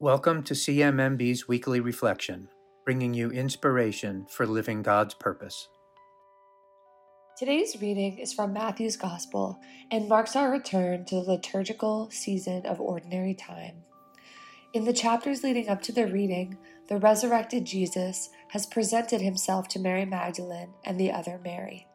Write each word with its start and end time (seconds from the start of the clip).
Welcome 0.00 0.44
to 0.44 0.54
CMMB's 0.54 1.48
weekly 1.48 1.80
reflection, 1.80 2.46
bringing 2.84 3.14
you 3.14 3.32
inspiration 3.32 4.26
for 4.30 4.46
living 4.46 4.80
God's 4.80 5.12
purpose. 5.14 5.66
Today's 7.36 7.82
reading 7.82 8.16
is 8.16 8.32
from 8.32 8.52
Matthew's 8.52 8.96
Gospel 8.96 9.58
and 9.90 10.08
marks 10.08 10.36
our 10.36 10.52
return 10.52 11.04
to 11.06 11.16
the 11.16 11.32
liturgical 11.32 12.10
season 12.12 12.64
of 12.64 12.80
ordinary 12.80 13.34
time. 13.34 13.82
In 14.72 14.84
the 14.84 14.92
chapters 14.92 15.42
leading 15.42 15.68
up 15.68 15.82
to 15.82 15.92
the 15.92 16.06
reading, 16.06 16.58
the 16.88 16.98
resurrected 16.98 17.64
Jesus 17.64 18.30
has 18.50 18.66
presented 18.66 19.20
himself 19.20 19.66
to 19.66 19.80
Mary 19.80 20.04
Magdalene 20.04 20.74
and 20.84 21.00
the 21.00 21.10
other 21.10 21.40
Mary. 21.42 21.88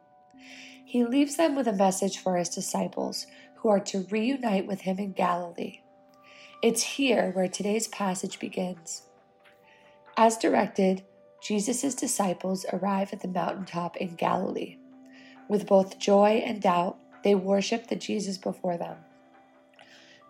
He 0.84 1.06
leaves 1.06 1.38
them 1.38 1.56
with 1.56 1.66
a 1.66 1.72
message 1.72 2.18
for 2.18 2.36
his 2.36 2.50
disciples 2.50 3.26
who 3.56 3.70
are 3.70 3.80
to 3.80 4.06
reunite 4.10 4.66
with 4.66 4.82
him 4.82 4.98
in 4.98 5.12
Galilee 5.12 5.80
it's 6.62 6.82
here 6.82 7.30
where 7.32 7.48
today's 7.48 7.88
passage 7.88 8.38
begins. 8.38 9.02
As 10.16 10.36
directed, 10.36 11.02
Jesus' 11.42 11.94
disciples 11.94 12.64
arrive 12.72 13.12
at 13.12 13.20
the 13.20 13.28
mountaintop 13.28 13.96
in 13.98 14.14
Galilee. 14.14 14.78
With 15.48 15.66
both 15.66 15.98
joy 15.98 16.42
and 16.44 16.62
doubt, 16.62 16.96
they 17.22 17.34
worship 17.34 17.88
the 17.88 17.96
Jesus 17.96 18.38
before 18.38 18.78
them. 18.78 18.96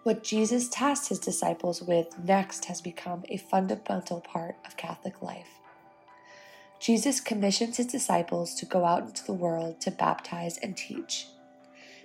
What 0.03 0.25
Jesus 0.25 0.69
tasked 0.69 1.09
his 1.09 1.19
disciples 1.19 1.81
with 1.81 2.19
next 2.19 2.67
has 2.67 2.81
become 2.81 3.25
a 3.29 3.37
fundamental 3.37 4.21
part 4.21 4.57
of 4.67 4.77
Catholic 4.77 5.23
life. 5.23 5.49
Jesus 6.79 7.21
commissions 7.21 7.79
his 7.79 7.87
disciples 7.87 8.55
to 8.57 8.67
go 8.67 8.85
out 8.85 9.05
into 9.05 9.25
the 9.25 9.33
world 9.33 9.81
to 9.81 9.91
baptize 9.91 10.59
and 10.59 10.77
teach. 10.77 11.27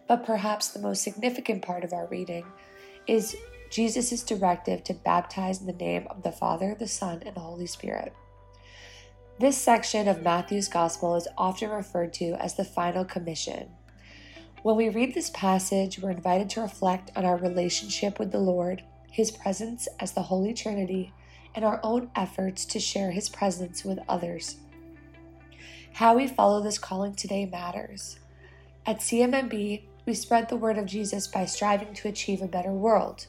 But 0.07 0.26
perhaps 0.26 0.70
the 0.70 0.79
most 0.79 1.04
significant 1.04 1.62
part 1.62 1.84
of 1.84 1.91
our 1.91 2.07
reading 2.07 2.45
is 3.05 3.35
Jesus' 3.69 4.23
directive 4.23 4.83
to 4.85 4.93
baptize 4.93 5.61
in 5.61 5.67
the 5.67 5.73
name 5.73 6.07
of 6.09 6.23
the 6.23 6.31
Father, 6.31 6.75
the 6.77 6.87
Son, 6.87 7.21
and 7.25 7.35
the 7.35 7.41
Holy 7.41 7.67
Spirit. 7.67 8.13
This 9.39 9.57
section 9.57 10.07
of 10.07 10.23
Matthew's 10.23 10.67
Gospel 10.67 11.15
is 11.15 11.27
often 11.37 11.70
referred 11.70 12.13
to 12.15 12.31
as 12.34 12.55
the 12.55 12.65
Final 12.65 13.05
Commission. 13.05 13.70
When 14.63 14.76
we 14.76 14.89
read 14.89 15.13
this 15.13 15.29
passage, 15.29 15.99
we're 15.99 16.09
invited 16.11 16.49
to 16.51 16.61
reflect 16.61 17.11
on 17.15 17.23
our 17.23 17.37
relationship 17.37 18.20
with 18.20 18.31
the 18.31 18.39
Lord, 18.39 18.84
His 19.11 19.31
presence 19.31 19.87
as 19.99 20.11
the 20.11 20.23
Holy 20.23 20.54
Trinity, 20.54 21.13
and 21.55 21.63
our 21.63 21.79
own 21.83 22.09
efforts 22.15 22.65
to 22.65 22.79
share 22.79 23.11
His 23.11 23.29
presence 23.29 23.85
with 23.85 23.99
others. 24.09 24.57
How 25.93 26.15
we 26.15 26.27
follow 26.27 26.61
this 26.61 26.77
calling 26.77 27.15
today 27.15 27.45
matters. 27.45 28.20
At 28.85 28.99
CMMB, 28.99 29.83
we 30.05 30.13
spread 30.13 30.49
the 30.49 30.57
word 30.57 30.77
of 30.77 30.85
Jesus 30.85 31.27
by 31.27 31.45
striving 31.45 31.93
to 31.93 32.07
achieve 32.09 32.41
a 32.41 32.48
better 32.48 32.71
world 32.71 33.27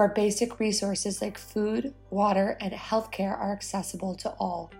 where 0.00 0.08
basic 0.08 0.58
resources 0.58 1.20
like 1.20 1.36
food, 1.36 1.92
water, 2.08 2.56
and 2.58 2.72
healthcare 2.72 3.38
are 3.38 3.52
accessible 3.52 4.14
to 4.14 4.30
all. 4.40 4.72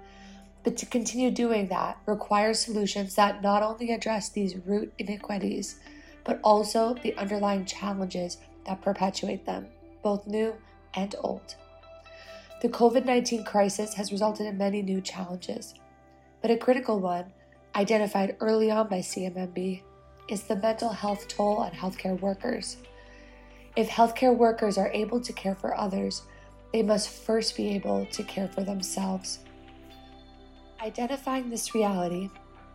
But 0.64 0.78
to 0.78 0.86
continue 0.86 1.30
doing 1.30 1.68
that 1.68 1.98
requires 2.06 2.58
solutions 2.58 3.16
that 3.16 3.42
not 3.42 3.62
only 3.62 3.92
address 3.92 4.30
these 4.30 4.56
root 4.64 4.94
inequities, 4.96 5.78
but 6.24 6.40
also 6.42 6.94
the 6.94 7.14
underlying 7.18 7.66
challenges 7.66 8.38
that 8.64 8.80
perpetuate 8.80 9.44
them, 9.44 9.66
both 10.02 10.26
new 10.26 10.54
and 10.94 11.14
old. 11.20 11.54
The 12.62 12.70
COVID 12.70 13.04
19 13.04 13.44
crisis 13.44 13.92
has 13.92 14.12
resulted 14.12 14.46
in 14.46 14.56
many 14.56 14.80
new 14.80 15.02
challenges, 15.02 15.74
but 16.40 16.50
a 16.50 16.56
critical 16.56 16.98
one, 16.98 17.26
identified 17.74 18.38
early 18.40 18.70
on 18.70 18.88
by 18.88 19.00
CMMB, 19.00 19.82
is 20.30 20.44
the 20.44 20.56
mental 20.56 20.88
health 20.88 21.28
toll 21.28 21.58
on 21.58 21.72
healthcare 21.72 22.18
workers. 22.18 22.78
If 23.76 23.88
healthcare 23.88 24.36
workers 24.36 24.76
are 24.78 24.90
able 24.92 25.20
to 25.20 25.32
care 25.32 25.54
for 25.54 25.76
others, 25.76 26.22
they 26.72 26.82
must 26.82 27.08
first 27.08 27.56
be 27.56 27.68
able 27.70 28.06
to 28.06 28.22
care 28.24 28.48
for 28.48 28.62
themselves. 28.62 29.40
Identifying 30.80 31.50
this 31.50 31.74
reality, 31.74 32.30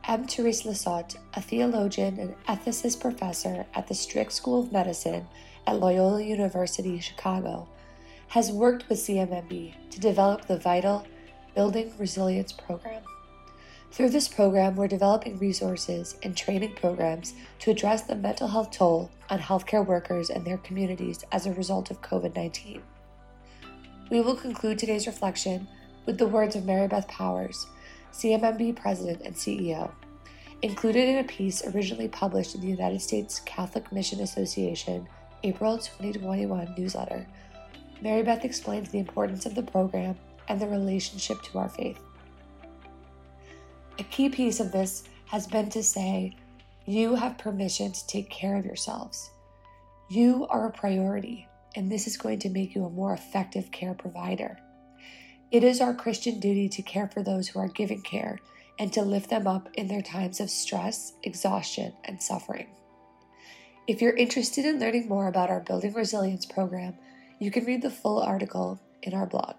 M. 0.08 0.26
Therese 0.26 0.64
Lysaught, 0.64 1.16
a 1.34 1.42
theologian 1.42 2.20
and 2.20 2.36
ethicist 2.46 3.02
professor 3.02 3.66
at 3.74 3.88
the 3.88 3.94
Stritch 3.94 4.32
School 4.32 4.62
of 4.62 4.72
Medicine 4.72 5.28
at 5.68 5.80
Loyola 5.80 6.22
University, 6.22 7.00
Chicago, 7.00 7.68
has 8.28 8.52
worked 8.52 8.88
with 8.88 9.00
CMMB 9.00 9.74
to 9.90 10.00
develop 10.00 10.46
the 10.46 10.58
vital 10.58 11.06
Building 11.56 11.94
Resilience 11.98 12.52
program. 12.52 13.02
Through 13.92 14.10
this 14.10 14.28
program, 14.28 14.76
we're 14.76 14.88
developing 14.88 15.38
resources 15.38 16.18
and 16.24 16.36
training 16.36 16.76
programs 16.76 17.34
to 17.60 17.72
address 17.72 18.02
the 18.02 18.16
mental 18.16 18.48
health 18.48 18.72
toll 18.72 19.10
on 19.30 19.40
healthcare 19.40 19.86
workers 19.86 20.30
and 20.30 20.46
their 20.46 20.58
communities 20.58 21.24
as 21.32 21.46
a 21.46 21.54
result 21.54 21.92
of 21.92 22.02
COVID 22.02 22.36
19. 22.36 22.82
We 24.12 24.22
will 24.22 24.36
conclude 24.36 24.78
today's 24.78 25.08
reflection 25.08 25.68
with 26.06 26.18
the 26.18 26.28
words 26.28 26.56
of 26.56 26.66
Mary 26.66 26.88
Beth 26.88 27.08
Powers, 27.08 27.68
CMMB 28.12 28.76
President 28.76 29.22
and 29.24 29.36
CEO. 29.36 29.92
Included 30.62 31.08
in 31.08 31.18
a 31.18 31.24
piece 31.24 31.66
originally 31.68 32.08
published 32.08 32.56
in 32.56 32.62
the 32.62 32.68
United 32.68 33.02
States 33.02 33.40
Catholic 33.46 33.92
Mission 33.92 34.20
Association 34.20 35.08
April 35.44 35.78
2021 35.78 36.76
newsletter, 36.78 37.28
Mary 38.02 38.24
Beth 38.24 38.44
explains 38.44 38.90
the 38.90 39.00
importance 39.00 39.46
of 39.46 39.56
the 39.56 39.64
program 39.64 40.16
and 40.48 40.60
the 40.60 40.68
relationship 40.68 41.42
to 41.44 41.60
our 41.60 41.70
faith. 41.70 42.00
A 43.98 44.04
key 44.04 44.30
piece 44.30 44.60
of 44.60 44.74
this 44.74 45.04
has 45.28 45.48
been 45.48 45.70
to 45.70 45.82
say, 45.82 46.36
you 46.86 47.16
have 47.16 47.38
permission 47.38 47.94
to 47.94 48.08
take 48.08 48.30
care 48.30 48.58
of 48.58 48.66
yourselves. 48.66 49.30
You 50.10 50.46
are 50.50 50.68
a 50.68 50.72
priority, 50.72 51.48
and 51.76 51.90
this 51.90 52.06
is 52.06 52.18
going 52.18 52.40
to 52.40 52.50
make 52.50 52.76
you 52.76 52.86
a 52.86 52.90
more 52.90 53.14
effective 53.14 53.72
care 53.72 53.94
provider. 53.94 54.60
It 55.50 55.64
is 55.64 55.80
our 55.80 55.94
Christian 55.94 56.40
duty 56.42 56.68
to 56.70 56.82
care 56.82 57.08
for 57.08 57.24
those 57.24 57.48
who 57.48 57.60
are 57.60 57.70
giving 57.70 58.02
care 58.02 58.40
and 58.78 58.92
to 58.92 59.02
lift 59.02 59.30
them 59.30 59.48
up 59.48 59.70
in 59.76 59.88
their 59.88 60.02
times 60.02 60.42
of 60.42 60.50
stress, 60.50 61.14
exhaustion, 61.24 61.94
and 62.04 62.22
suffering. 62.22 62.68
If 63.88 64.02
you're 64.02 64.16
interested 64.16 64.66
in 64.66 64.80
learning 64.80 65.08
more 65.08 65.28
about 65.28 65.50
our 65.50 65.62
Building 65.62 65.94
Resilience 65.94 66.46
program, 66.46 66.96
you 67.40 67.50
can 67.50 67.64
read 67.64 67.82
the 67.82 67.90
full 67.90 68.22
article 68.22 68.80
in 69.04 69.14
our 69.14 69.26
blog. 69.26 69.56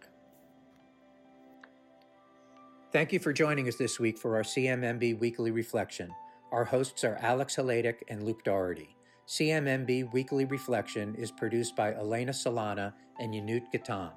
Thank 2.92 3.12
you 3.12 3.18
for 3.18 3.32
joining 3.32 3.66
us 3.66 3.74
this 3.74 3.98
week 3.98 4.16
for 4.16 4.36
our 4.36 4.44
CMMB 4.44 5.18
Weekly 5.18 5.50
Reflection. 5.50 6.08
Our 6.52 6.64
hosts 6.64 7.02
are 7.02 7.18
Alex 7.20 7.56
Haladic 7.56 7.96
and 8.08 8.22
Luke 8.22 8.44
Doherty. 8.44 8.96
CMMB 9.26 10.12
Weekly 10.12 10.44
Reflection 10.44 11.16
is 11.16 11.32
produced 11.32 11.74
by 11.74 11.94
Elena 11.94 12.30
Solana 12.30 12.92
and 13.18 13.34
Yanut 13.34 13.64
Gatan. 13.74 14.12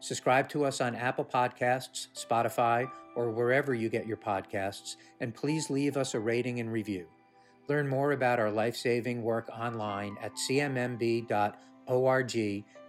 Subscribe 0.00 0.50
to 0.50 0.66
us 0.66 0.82
on 0.82 0.94
Apple 0.94 1.24
Podcasts, 1.24 2.08
Spotify, 2.14 2.86
or 3.16 3.30
wherever 3.30 3.72
you 3.72 3.88
get 3.88 4.06
your 4.06 4.18
podcasts, 4.18 4.96
and 5.20 5.34
please 5.34 5.70
leave 5.70 5.96
us 5.96 6.12
a 6.12 6.20
rating 6.20 6.60
and 6.60 6.70
review. 6.70 7.06
Learn 7.66 7.88
more 7.88 8.12
about 8.12 8.38
our 8.38 8.50
life 8.50 8.76
saving 8.76 9.22
work 9.22 9.48
online 9.48 10.18
at 10.20 10.34
cmmb.org 10.34 11.34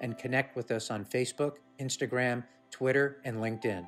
and 0.02 0.18
connect 0.18 0.58
with 0.58 0.70
us 0.70 0.92
on 0.92 1.06
Facebook, 1.06 1.56
Instagram, 1.80 2.44
Twitter, 2.72 3.22
and 3.24 3.38
LinkedIn. 3.38 3.88